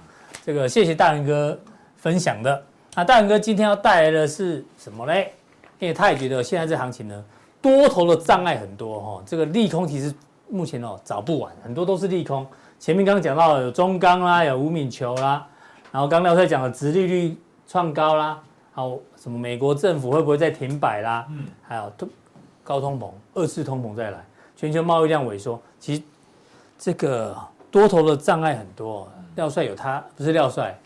[0.46, 1.58] 这个谢谢大仁哥
[1.96, 2.62] 分享的。
[2.94, 5.32] 那大仁哥今天要带来的是什么嘞？
[5.80, 7.24] 因为他也觉得现在这行情呢，
[7.60, 9.22] 多头的障碍很多哦。
[9.26, 10.14] 这个利空其实
[10.48, 12.46] 目前哦找不完，很多都是利空。
[12.78, 15.44] 前面刚刚讲到有中钢啦，有吴敏球啦，
[15.90, 17.36] 然后刚廖帅讲的殖利率
[17.66, 18.38] 创高啦，
[18.72, 21.26] 还有什么美国政府会不会再停摆啦？
[21.30, 22.08] 嗯，还有通
[22.64, 24.24] 高通膨、二次通膨再来，
[24.56, 26.02] 全球贸易量萎缩，其实
[26.78, 27.36] 这个
[27.70, 29.08] 多头的障碍很多。
[29.36, 30.78] 廖帅有他，不是廖帅，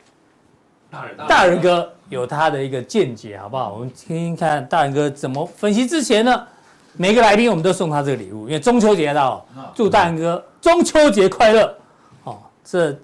[1.29, 3.75] 大人哥有他的一个见解，好不好？
[3.75, 5.87] 我们听听看大人哥怎么分析。
[5.87, 6.47] 之前呢，
[6.95, 11.75] 每个来宾我们都送他这个礼物，因为中秋节到了，祝大人哥中秋节快乐。
[12.25, 12.99] 哦，这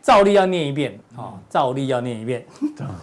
[0.00, 2.46] 照例要念一遍，哦，照例要念一遍。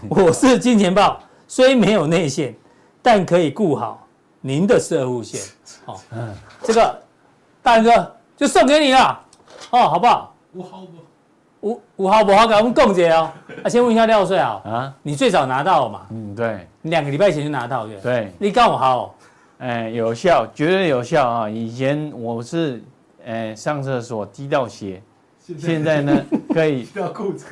[0.10, 2.56] 我是金钱豹虽没有内线，
[3.04, 4.05] 但可以顾好
[4.46, 5.42] 您的射护线。
[5.86, 6.32] 哦，嗯，
[6.62, 7.02] 这个
[7.64, 9.20] 大仁哥就送给你了，
[9.72, 10.36] 哦，好不好？
[10.54, 11.68] 五号不？
[11.68, 13.32] 五五号不好，给我们共姐哦。
[13.64, 16.06] 啊，先问一下廖帅啊，啊，你最早拿到嘛？
[16.12, 18.00] 嗯，对，你两个礼拜前就拿到对。
[18.02, 19.16] 对，你刚我好，
[19.58, 21.50] 哎，有效，绝对有效啊！
[21.50, 22.84] 以前我是，
[23.26, 25.02] 哎，上厕所滴到血，
[25.58, 27.48] 现在呢 可以掉裤子。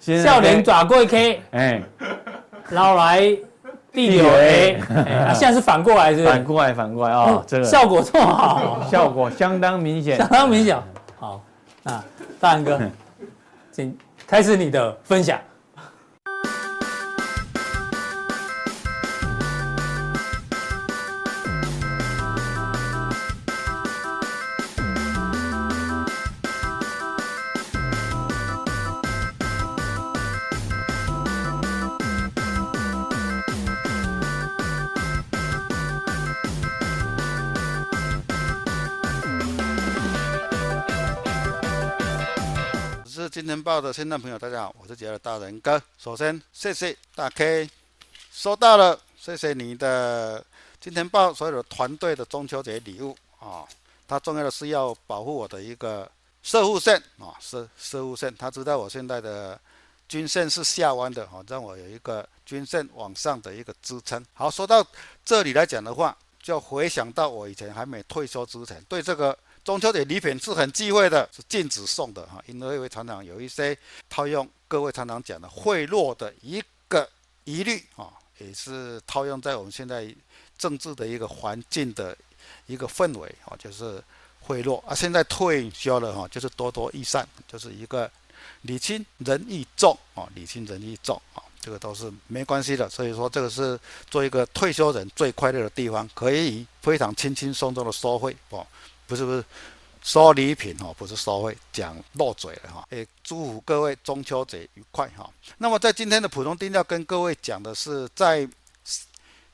[0.00, 1.80] 笑脸抓过 K，哎，
[2.70, 3.36] 捞来
[3.96, 4.74] 第九 A，
[5.26, 6.22] 啊，现在是反过来是？
[6.22, 10.76] 反过来，反过来啊，这个效果这么好，效果相当明显，相当明显。
[11.18, 11.40] 好，
[11.82, 12.04] 那
[12.38, 12.78] 大安哥，
[13.72, 15.38] 请开始你的分享。
[43.66, 45.82] 报的听众朋友，大家好，我是杰尔大仁哥。
[45.98, 47.68] 首先，谢谢大 K，
[48.32, 50.46] 收到了，谢谢你的
[50.80, 53.66] 金钱报所有的团队的中秋节礼物啊。
[54.06, 56.08] 他重要的是要保护我的一个
[56.44, 58.32] 摄护线啊，摄摄护线。
[58.36, 59.60] 他知道我现在的
[60.08, 64.24] 均线是下弯的啊，让我有一个均线往上的一个支撑。
[64.32, 64.86] 好，说到
[65.24, 69.36] 这里来讲的话，就回想到我以前还没退休之前，对这个。
[69.66, 73.76] 中秋节礼品是很忌讳的，是禁止送的哈，因为常常有一些
[74.08, 77.10] 套用各位常常讲的贿赂的一个
[77.42, 80.14] 疑虑啊，也是套用在我们现在
[80.56, 82.16] 政治的一个环境的
[82.66, 84.00] 一个氛围啊，就是
[84.38, 84.94] 贿赂啊。
[84.94, 88.08] 现在退休了哈，就是多多益善，就是一个
[88.62, 92.88] 礼轻人意重啊，礼轻人意重啊，这个都是没关系的。
[92.88, 93.76] 所以说，这个是
[94.08, 98.64] 做一个退休人最快乐的地方，可以非常轻轻松松的收费哦。
[99.06, 99.44] 不是不是，
[100.02, 102.86] 收礼品哦，不是收费，讲漏嘴了哈。
[102.90, 105.28] 也，祝福各位中秋节愉快哈。
[105.58, 108.48] 那么在今天的普通定调跟各位讲的是，在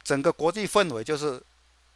[0.02, 1.40] 整个国际氛围就是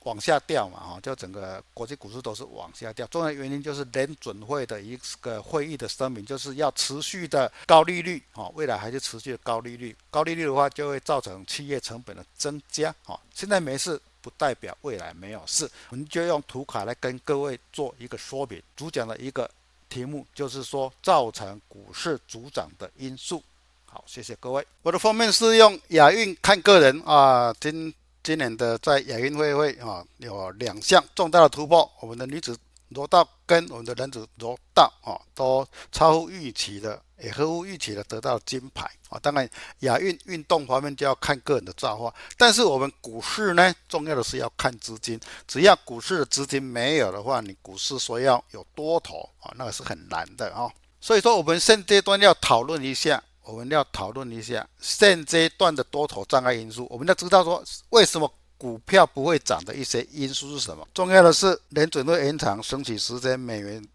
[0.05, 3.07] 往下掉嘛哈，就整个国际股市都是往下掉。
[3.09, 9.97] 重要原因就是联准会的一个会议的声明，就是要持续的高利率哈，未来还是持续的高利率。
[10.11, 13.19] 高利率的话，就会造成企业成本的增加哈。
[13.35, 14.01] 现在没事。
[14.27, 18.61] 不代表未来没有事，我们就用图卡来跟各位做一个说明。
[18.75, 19.49] 主讲的一个
[19.89, 23.41] 题目就是说，造成股市主涨的因素。
[23.85, 24.67] 好，谢谢各位。
[24.83, 32.59] 我的封面是用亚运看个人啊，今今年的在亚运会会啊有两项重大的突破，我们的女子
[32.97, 37.01] 柔道跟我们的男子柔道啊都超乎预期的。
[37.19, 39.19] 也合乎预期的得到金牌啊！
[39.21, 45.19] 当然，亚运运动方面就要看个人的造化，但是我们股市呢，重要的是要看资金。
[45.49, 50.71] 只要股市的资金没有的话，你股市说要有多头啊，那个是很难的啊。
[51.01, 56.87] 所以说，我们现阶段要讨论一下，我们要讨论一下现阶段的多头障碍因素。
[56.91, 60.87] 我们要知道说，为什么股票不会涨的一些因素是什么？
[60.95, 63.87] 重要的是联准会延长升息时间，美元。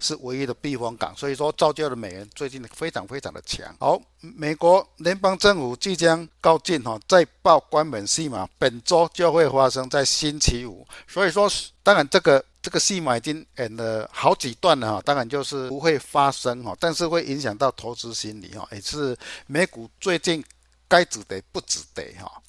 [0.00, 3.66] 是唯一的避风港，所以说造就了美元最近非常非常的强。
[3.80, 10.86] 好，美国联邦政府即将告罄哈，再报关门戏码，本周就会发生在星期五。
[11.08, 11.50] 所以说，
[11.82, 19.16] 当然这个这个戏码已经演了好几段了哈，当然就是不会发生哈，但是会影响到投资心理哈，也是
[19.48, 20.44] 美股最近
[20.86, 22.40] 该止跌不止跌哈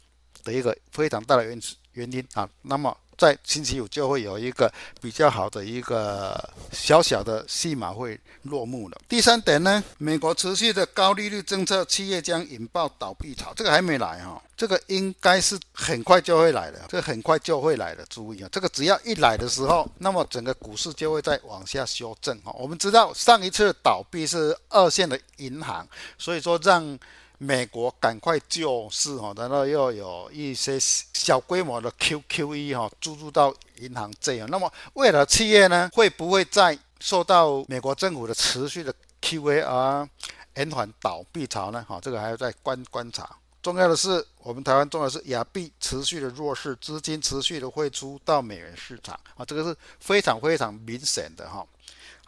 [0.44, 1.62] 的一个非常大的原
[1.94, 2.50] 原因啊。
[2.62, 2.96] 那么。
[3.20, 4.72] 在星期五就会有一个
[5.02, 8.98] 比较好的一个小小的戏码会落幕了。
[9.10, 22.56] 第三点呢，美国持续的高利率政策，企业将引爆倒闭潮，这个还没来哈，这个应该是很快就会来的，这个很快就会来的，注意啊，这个只要一来的时候，那么整个股市就会再往下修正哈。
[22.58, 25.86] 我们知道上一次倒闭是二线的银行，
[26.18, 26.98] 所以说让。
[27.42, 40.08] 美国赶快救市哈，然后又有一些小规模的 QQE 哈注入到银行这样，那么未来企业呢会不会再受到美国政府的持续的 QE 而
[40.56, 41.86] 延缓倒闭潮呢？
[41.88, 43.30] 哈，这个还要再观观察。
[43.62, 51.66] 重要的是，我们台湾重要的是亚币持续的弱势，资金持续的汇出到美元市场啊，这个是非常非常明显的哈。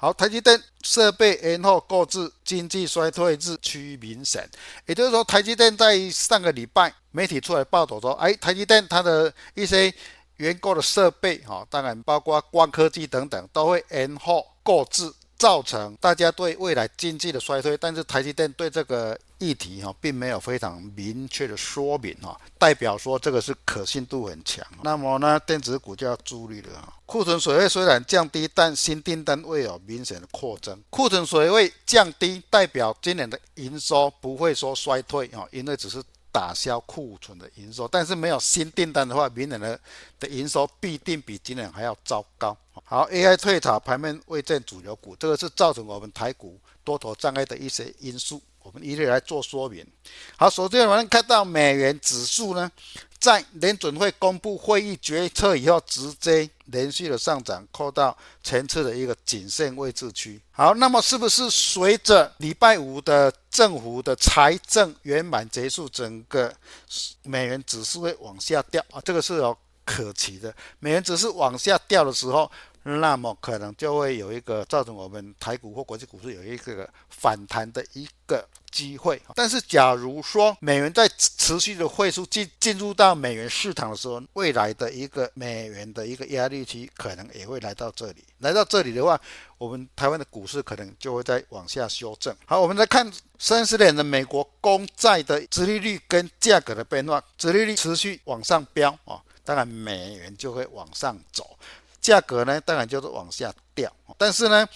[0.02, 4.50] 好，台积电设备延后购置，经济衰退日趋明显。
[4.88, 9.94] 也就是说，台积电在上个礼拜媒体出来报道说，哎，台积电它的一些
[10.38, 24.63] 原购的设备，哈，当然包括光科技等等，都会延后购置，造成大家对未来经济的衰退，但是台积电对这个议题哈并没有非常明确的说明哈，代表说这个是可信度很强。
[24.84, 26.93] 那么呢，电子股就要注意了哈。
[27.08, 30.80] 库存水位虽然降低，但新订单未有明显的扩增。
[30.91, 36.04] 库存水位降低，代表今年的营收不会说衰退啊，因为只是。
[36.32, 39.80] 打消库存的营收，但是没有新订单的话，明年的
[40.20, 42.56] 的营收必定比今年还要糟糕。
[42.84, 49.86] 好，AI 退潮，盘面未见主流股，这个是造成我们台股多头障碍的一些因素，我们一律来做说明。
[50.38, 52.72] 好，首先我们看到美元指数呢，
[53.22, 60.42] 在联准会公布会议决策以后，直接连续的上涨，扣到前次的一个颈线位置区。
[60.52, 66.52] 好，那么是不是随着礼拜五的政府的财政圆满结束，整个
[67.22, 69.00] 美元指数会往下掉啊？
[69.06, 69.56] 这个是有
[69.86, 70.52] 可期的。
[70.80, 72.52] 美元指数往下掉的时候。
[72.84, 79.22] 那么可能就会有一个造成我们台股或国际股市有一个反弹的一个机会。
[79.36, 88.24] 但是，假如说美元在持续的汇出进进入到美元市场的时候，未来的一个美元的一个压力区可能也会来到这里。
[88.39, 89.20] 来到这里的话，
[89.60, 92.36] 我们台湾的股市可能就会再往下修正。
[92.46, 101.56] 好，我们来看三十年的美国公债的殖利率跟价格的变化，殖利率持续往上飙啊，当然美元就会往上走。
[102.02, 104.68] 价格呢，当然就是往下掉，但是呢，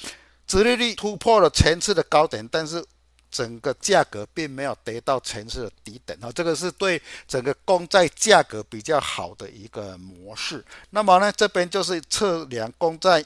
[0.46, 2.86] 殖利率突破了前次的高点，但是
[3.32, 10.64] 整个价格并没有得到前次的低点啊，这个是对整个公债价格比较好的一个模式。
[10.92, 13.26] 那么呢，这边就是测量公债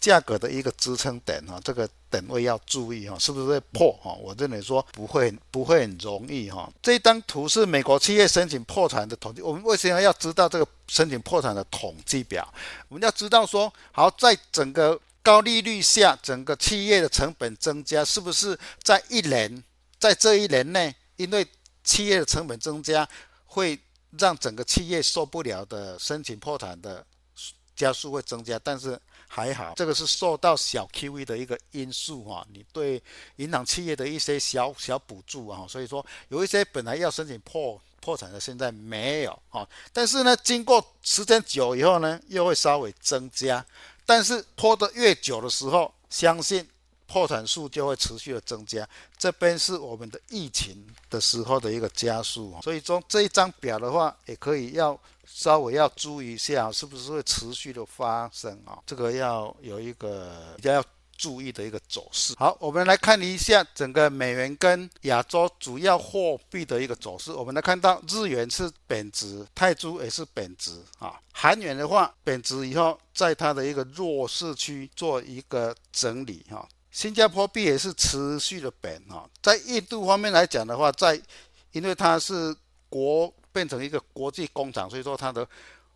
[0.00, 4.12] 价格的一个支撑点哈，这个点位要注意哈，是不是会破哈？
[4.14, 6.70] 我认为说不会，不会很容易哈。
[6.82, 9.42] 这张图是美国企业申请破产的统计。
[9.42, 12.46] 我们为什么要知道这个申请破产的统计表？
[12.88, 19.62] 我们要知道说，好，在整个高利率下，整个企业的成本增加，是不是在一年，
[19.98, 21.46] 在这一年内，因为
[21.82, 23.08] 企业的成本增加，
[23.44, 23.78] 会
[24.18, 27.04] 让整个企业受不了的申请破产的
[27.74, 28.98] 加速会增加，但是。
[29.28, 33.02] 还好，这个是受到小 QE 的一个因素哈，你对
[33.36, 43.64] 银行企业的一些小小补助啊，所以说有一些本来要申请破破产的，现在没有啊，但是呢，经过时间久以后呢，又会稍微增加，
[44.04, 46.66] 但是拖得越久的时候，相信
[47.06, 48.88] 破产数就会持续的增加。
[49.18, 54.98] 这边是我们的疫情的时候的一个加速，所以说这一张表的话，也可以要。
[55.36, 58.78] 稍微要注意一下，是不是会持续的发生啊？
[58.86, 60.82] 这个要有一个比较要
[61.14, 62.32] 注意的一个走势。
[62.38, 67.30] 好，我们来看一下整个美元跟亚洲主要货币的一个走势。
[67.32, 71.20] 我们来看到日元是贬值，泰铢也是贬值啊。
[71.34, 76.66] 韩元的话贬值以后，在它的一个弱势区做一个整理哈。
[76.90, 79.28] 新加坡币也是持续的贬哈。
[79.42, 81.20] 在印度方面来讲的话，在
[81.72, 82.56] 因为它是
[82.88, 83.30] 国。
[83.56, 85.48] 变成一个国际工厂，所以说它的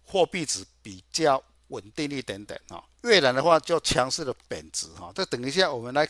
[0.07, 2.83] 货币值比较稳定一点点啊。
[3.03, 5.13] 越南的话就强势的贬值哈。
[5.15, 6.09] 这等一下我们来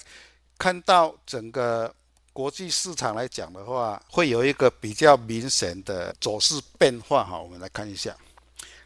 [0.57, 1.93] 看到整个
[2.33, 7.37] 国际市场来讲的话，会有一个比较明显的走势变化哈。
[7.37, 8.17] 我们来看一下。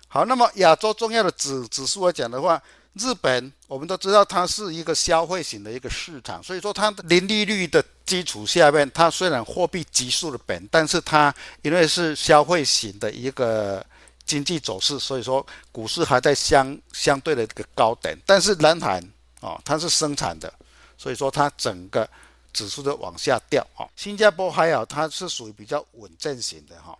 [0.09, 2.63] 好，那么亚洲重要的指指数来讲的话。
[2.95, 13.85] 日本，我们都知道它是一个消费型的一个市场，所以说它零利率的基础下面，它虽然货币急速的贬，但是它因为是消费型的一个
[14.25, 18.17] 经济走势，所以说股市还在相相对的一个高点。
[18.25, 19.03] 但是南韩
[19.41, 20.53] 啊，它是生产的，
[20.97, 22.09] 所以说它整个
[22.53, 23.89] 指数的往下掉啊。
[23.97, 26.97] 新加坡还好，它是属于比较稳健型的哈。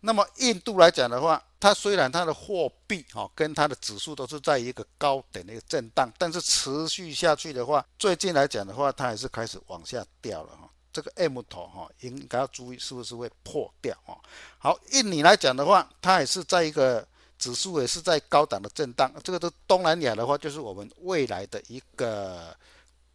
[0.00, 10.68] 那么印度来讲的话，它虽然它的货币哈跟它的指数都是在一个高点的一个震荡，但是持续下去的话，最近来讲的话，它还是开始往下掉了哈。
[10.92, 14.18] 这个 M 头哈应该要注意是不是会破掉哈。
[14.58, 17.06] 好，印尼来讲的话，它也是在一个
[17.38, 19.12] 指数也是在高档的震荡。
[19.22, 22.56] 这个都东南亚的话，就是我们未来的一个。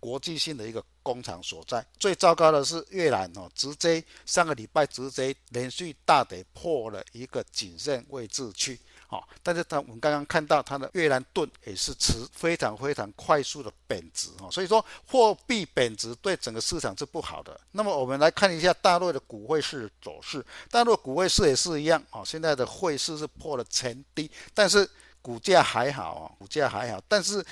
[0.05, 17.59] 国际性的一个工厂所在，最糟糕的是越南哦，直接上个礼拜直接连续大跌破了一个谨慎位置区，好，但是它我们刚刚看到它的越南盾也是持非常非常快速的贬值哦，所以说货币贬值对整个市场是不好的。
[17.71, 24.87] 那么我们来看一下大陆的股汇市走势，大陆股汇市也是一样哦，现在的汇市是破了前低，但是
[25.23, 27.43] 股价还好啊，股价还好，但是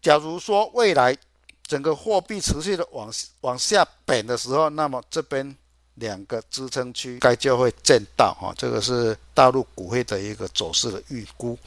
[0.00, 1.14] 假如说未来。
[1.68, 3.12] 整个货币持续的往
[3.42, 5.54] 往下贬的时候，那么这边
[5.96, 11.58] 两个支撑区该就会见到哈，这个是大陆股汇的一个走势的预估。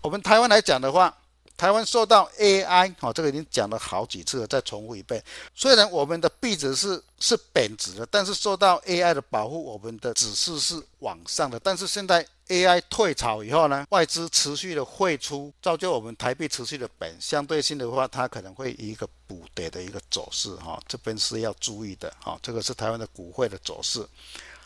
[0.00, 1.12] 我们台湾来讲的话，
[1.56, 5.22] 台湾受到 AI 好，这个已经讲了好几次了，再重复一遍。
[5.54, 11.58] 虽然我们的币值是是贬值的，但是受到 AI 的保护，我们的指数是往上的。
[11.58, 22.36] 但是现在 AI 退潮以后呢，外资持续的汇出，造就我们台币持续的贬，相对性的话，它可能会一个补跌的一个走势哈，这边是要注意的哈。
[22.42, 24.04] 这个是台湾的股汇的走势。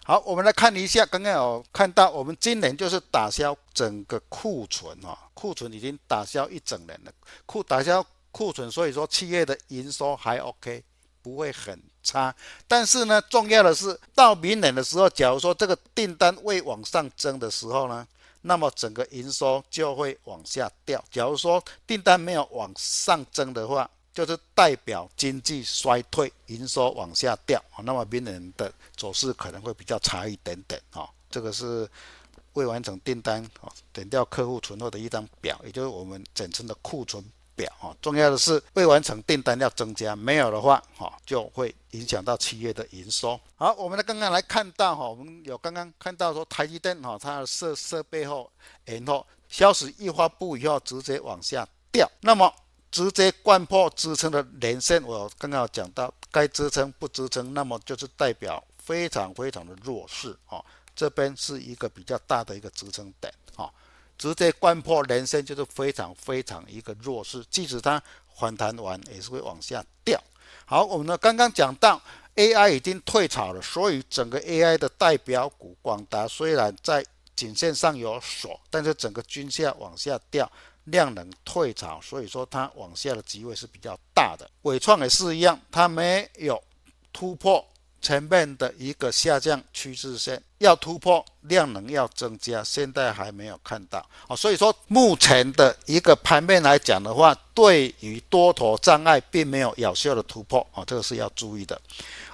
[0.02, 7.12] 好，我们来看一下，刚刚有看到，我们今年就是打消整个库存啊，库存已经打消一整年了，
[7.44, 10.82] 库打消库存，所以说企业的营收还 OK，
[11.24, 12.32] 不会很差。
[12.68, 18.06] 但是呢，重要的是到明年的时候，假如说这个订单未往上增的时候呢，
[18.42, 21.02] 那么整个营收就会往下掉。
[21.10, 31.08] 假如说订单没有往上增的话，就是代表经济衰退，营收往下掉，那么明年的走势可能会比较差一点点啊。
[31.30, 31.88] 这个是
[32.52, 37.24] 未完成订单啊，等掉客户存货的一张表，也就是我们简称的库存
[37.56, 37.94] 表啊。
[38.00, 43.38] 重要的是未完成订单要增加，没有的话哈，就会影响到企业的营收。
[43.56, 48.50] 好，我们来刚刚来看到哈，我们有刚刚看到说台积电哈，它的设设备后，
[48.84, 52.52] 然后消息一发布以后直接往下掉，那么。
[52.90, 60.64] 直接贯破支撑的连线，我刚刚有讲到该支撑不支撑，那么就是代表非常非常的弱势啊。
[60.94, 63.34] 这边是一个比较大的一个支撑点，
[64.18, 68.02] 直接贯破连线就是非常非常一个弱势，即使它
[68.36, 70.22] 反弹完也是会往下掉。
[70.64, 72.00] 好，我们呢刚刚讲到
[72.36, 77.04] AI 已经退潮了，所以整个 AI 的代表股广达虽然在
[77.36, 80.50] 颈线上有锁，但是整个均线往下掉。
[80.88, 84.46] 量能退潮，所以说它往下的机会是比较大的。
[84.64, 86.62] 伟创也是一样，它没有
[87.10, 87.66] 突破
[88.04, 94.36] 前面的一个下降趋势线，要突破量能要增加，现在还没有看到啊。
[94.36, 101.80] 所以说目前的一个盘面来讲的话，对于多头障碍并没有有效的突破啊，这个是要注意的。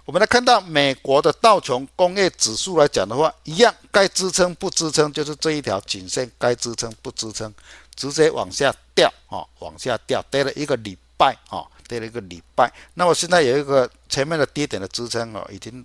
[0.05, 7.55] 我们来看到美国的道琼工业指数来讲的话，一样该支撑不支撑，就是这一条颈线该支撑不支撑。
[7.95, 12.73] 直接往下掉啊，往下掉，跌了一个礼拜啊，跌了一个礼拜。
[12.95, 15.85] 那么现在有一个前面的低点的支撑哦，已经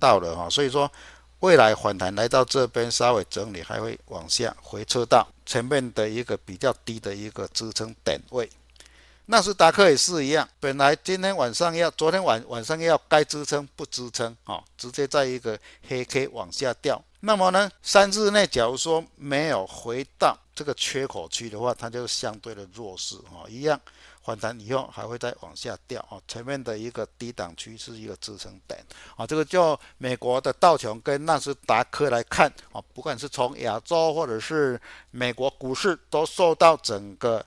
[0.00, 0.90] 到了哈，所以说
[1.38, 8.50] 未来反弹来到这边稍微整理，还会往下回撤到前面的一个比较低的一个支撑点位。
[9.28, 17.02] 纳斯达克也是一样，本来今天晚上要，昨天晚晚上要该支撑不支撑啊，直接在一个黑 K 往下掉。
[17.20, 23.80] 那么呢，三日内假如说没有回到这个缺口区的话，它就相对的弱势啊，一样
[24.26, 26.20] 反弹以后还会再往下掉啊。
[26.26, 28.84] 前面的一个低档区是一个支撑点
[29.16, 34.78] 啊，这个就美国的道琼跟纳斯达克来看啊，不管是从亚洲或者是
[35.12, 37.46] 美国股市，都受到整个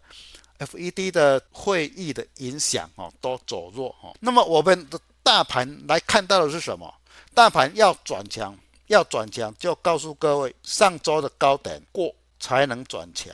[0.60, 4.16] FED 的会议的影响啊，都走弱啊。
[4.22, 6.92] 那么我们的大盘来看到的是什么？
[7.34, 8.58] 大盘要转强。
[8.88, 13.32] 要转强，就告诉各位，上周的高点过才能转强！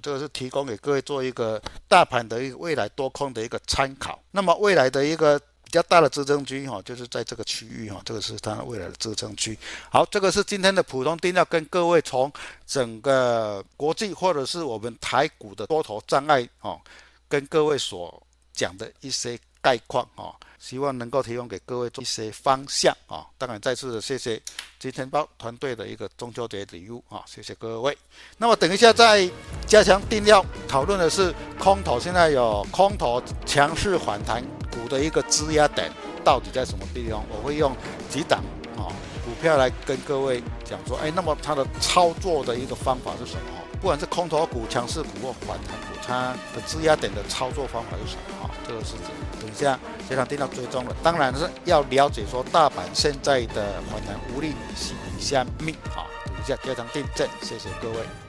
[0.00, 4.20] 这个是提供给各位做一个大盘的一个未来多空的一个参考。
[4.30, 9.58] 那么未来的一个比较大的支撑区哈，就是在这个区域哈，这个是它未来的支撑区。
[9.90, 12.32] 好，这个是今天的普通錠，要跟各位从
[12.66, 16.80] 整个国际或者是我们台股的多头障碍哦，
[17.28, 18.22] 跟各位所
[18.52, 20.34] 讲的一些概况哦。
[20.68, 23.24] 希望能够提供给各位一些方向啊！
[23.38, 24.38] 当然，再次的谢谢
[24.78, 27.22] 金钱豹团队的一个中秋节礼物啊！
[27.24, 27.96] 谢谢各位。
[28.36, 29.26] 那么等一下再
[29.66, 35.90] 加强定量讨论的是空头，现在有空头强势反弹股的一个支压点
[36.22, 37.24] 到底在什么地方？
[37.30, 37.74] 我会用
[38.10, 38.44] 几档
[38.76, 38.92] 啊
[39.24, 43.40] 股票来跟各位讲说，哎，那么它的操作的一个方法是什么？
[43.80, 48.44] 不管是空头股、强势股或反弹股，它的支压点的操作方法是什么？
[48.44, 49.78] 啊，这个是等等一下
[50.08, 50.96] 非常定要追踪了。
[51.02, 55.74] 当然是要了解说大阪现在的反弹无力是下命。
[55.90, 58.27] 好，等一下这场地震，谢谢各位。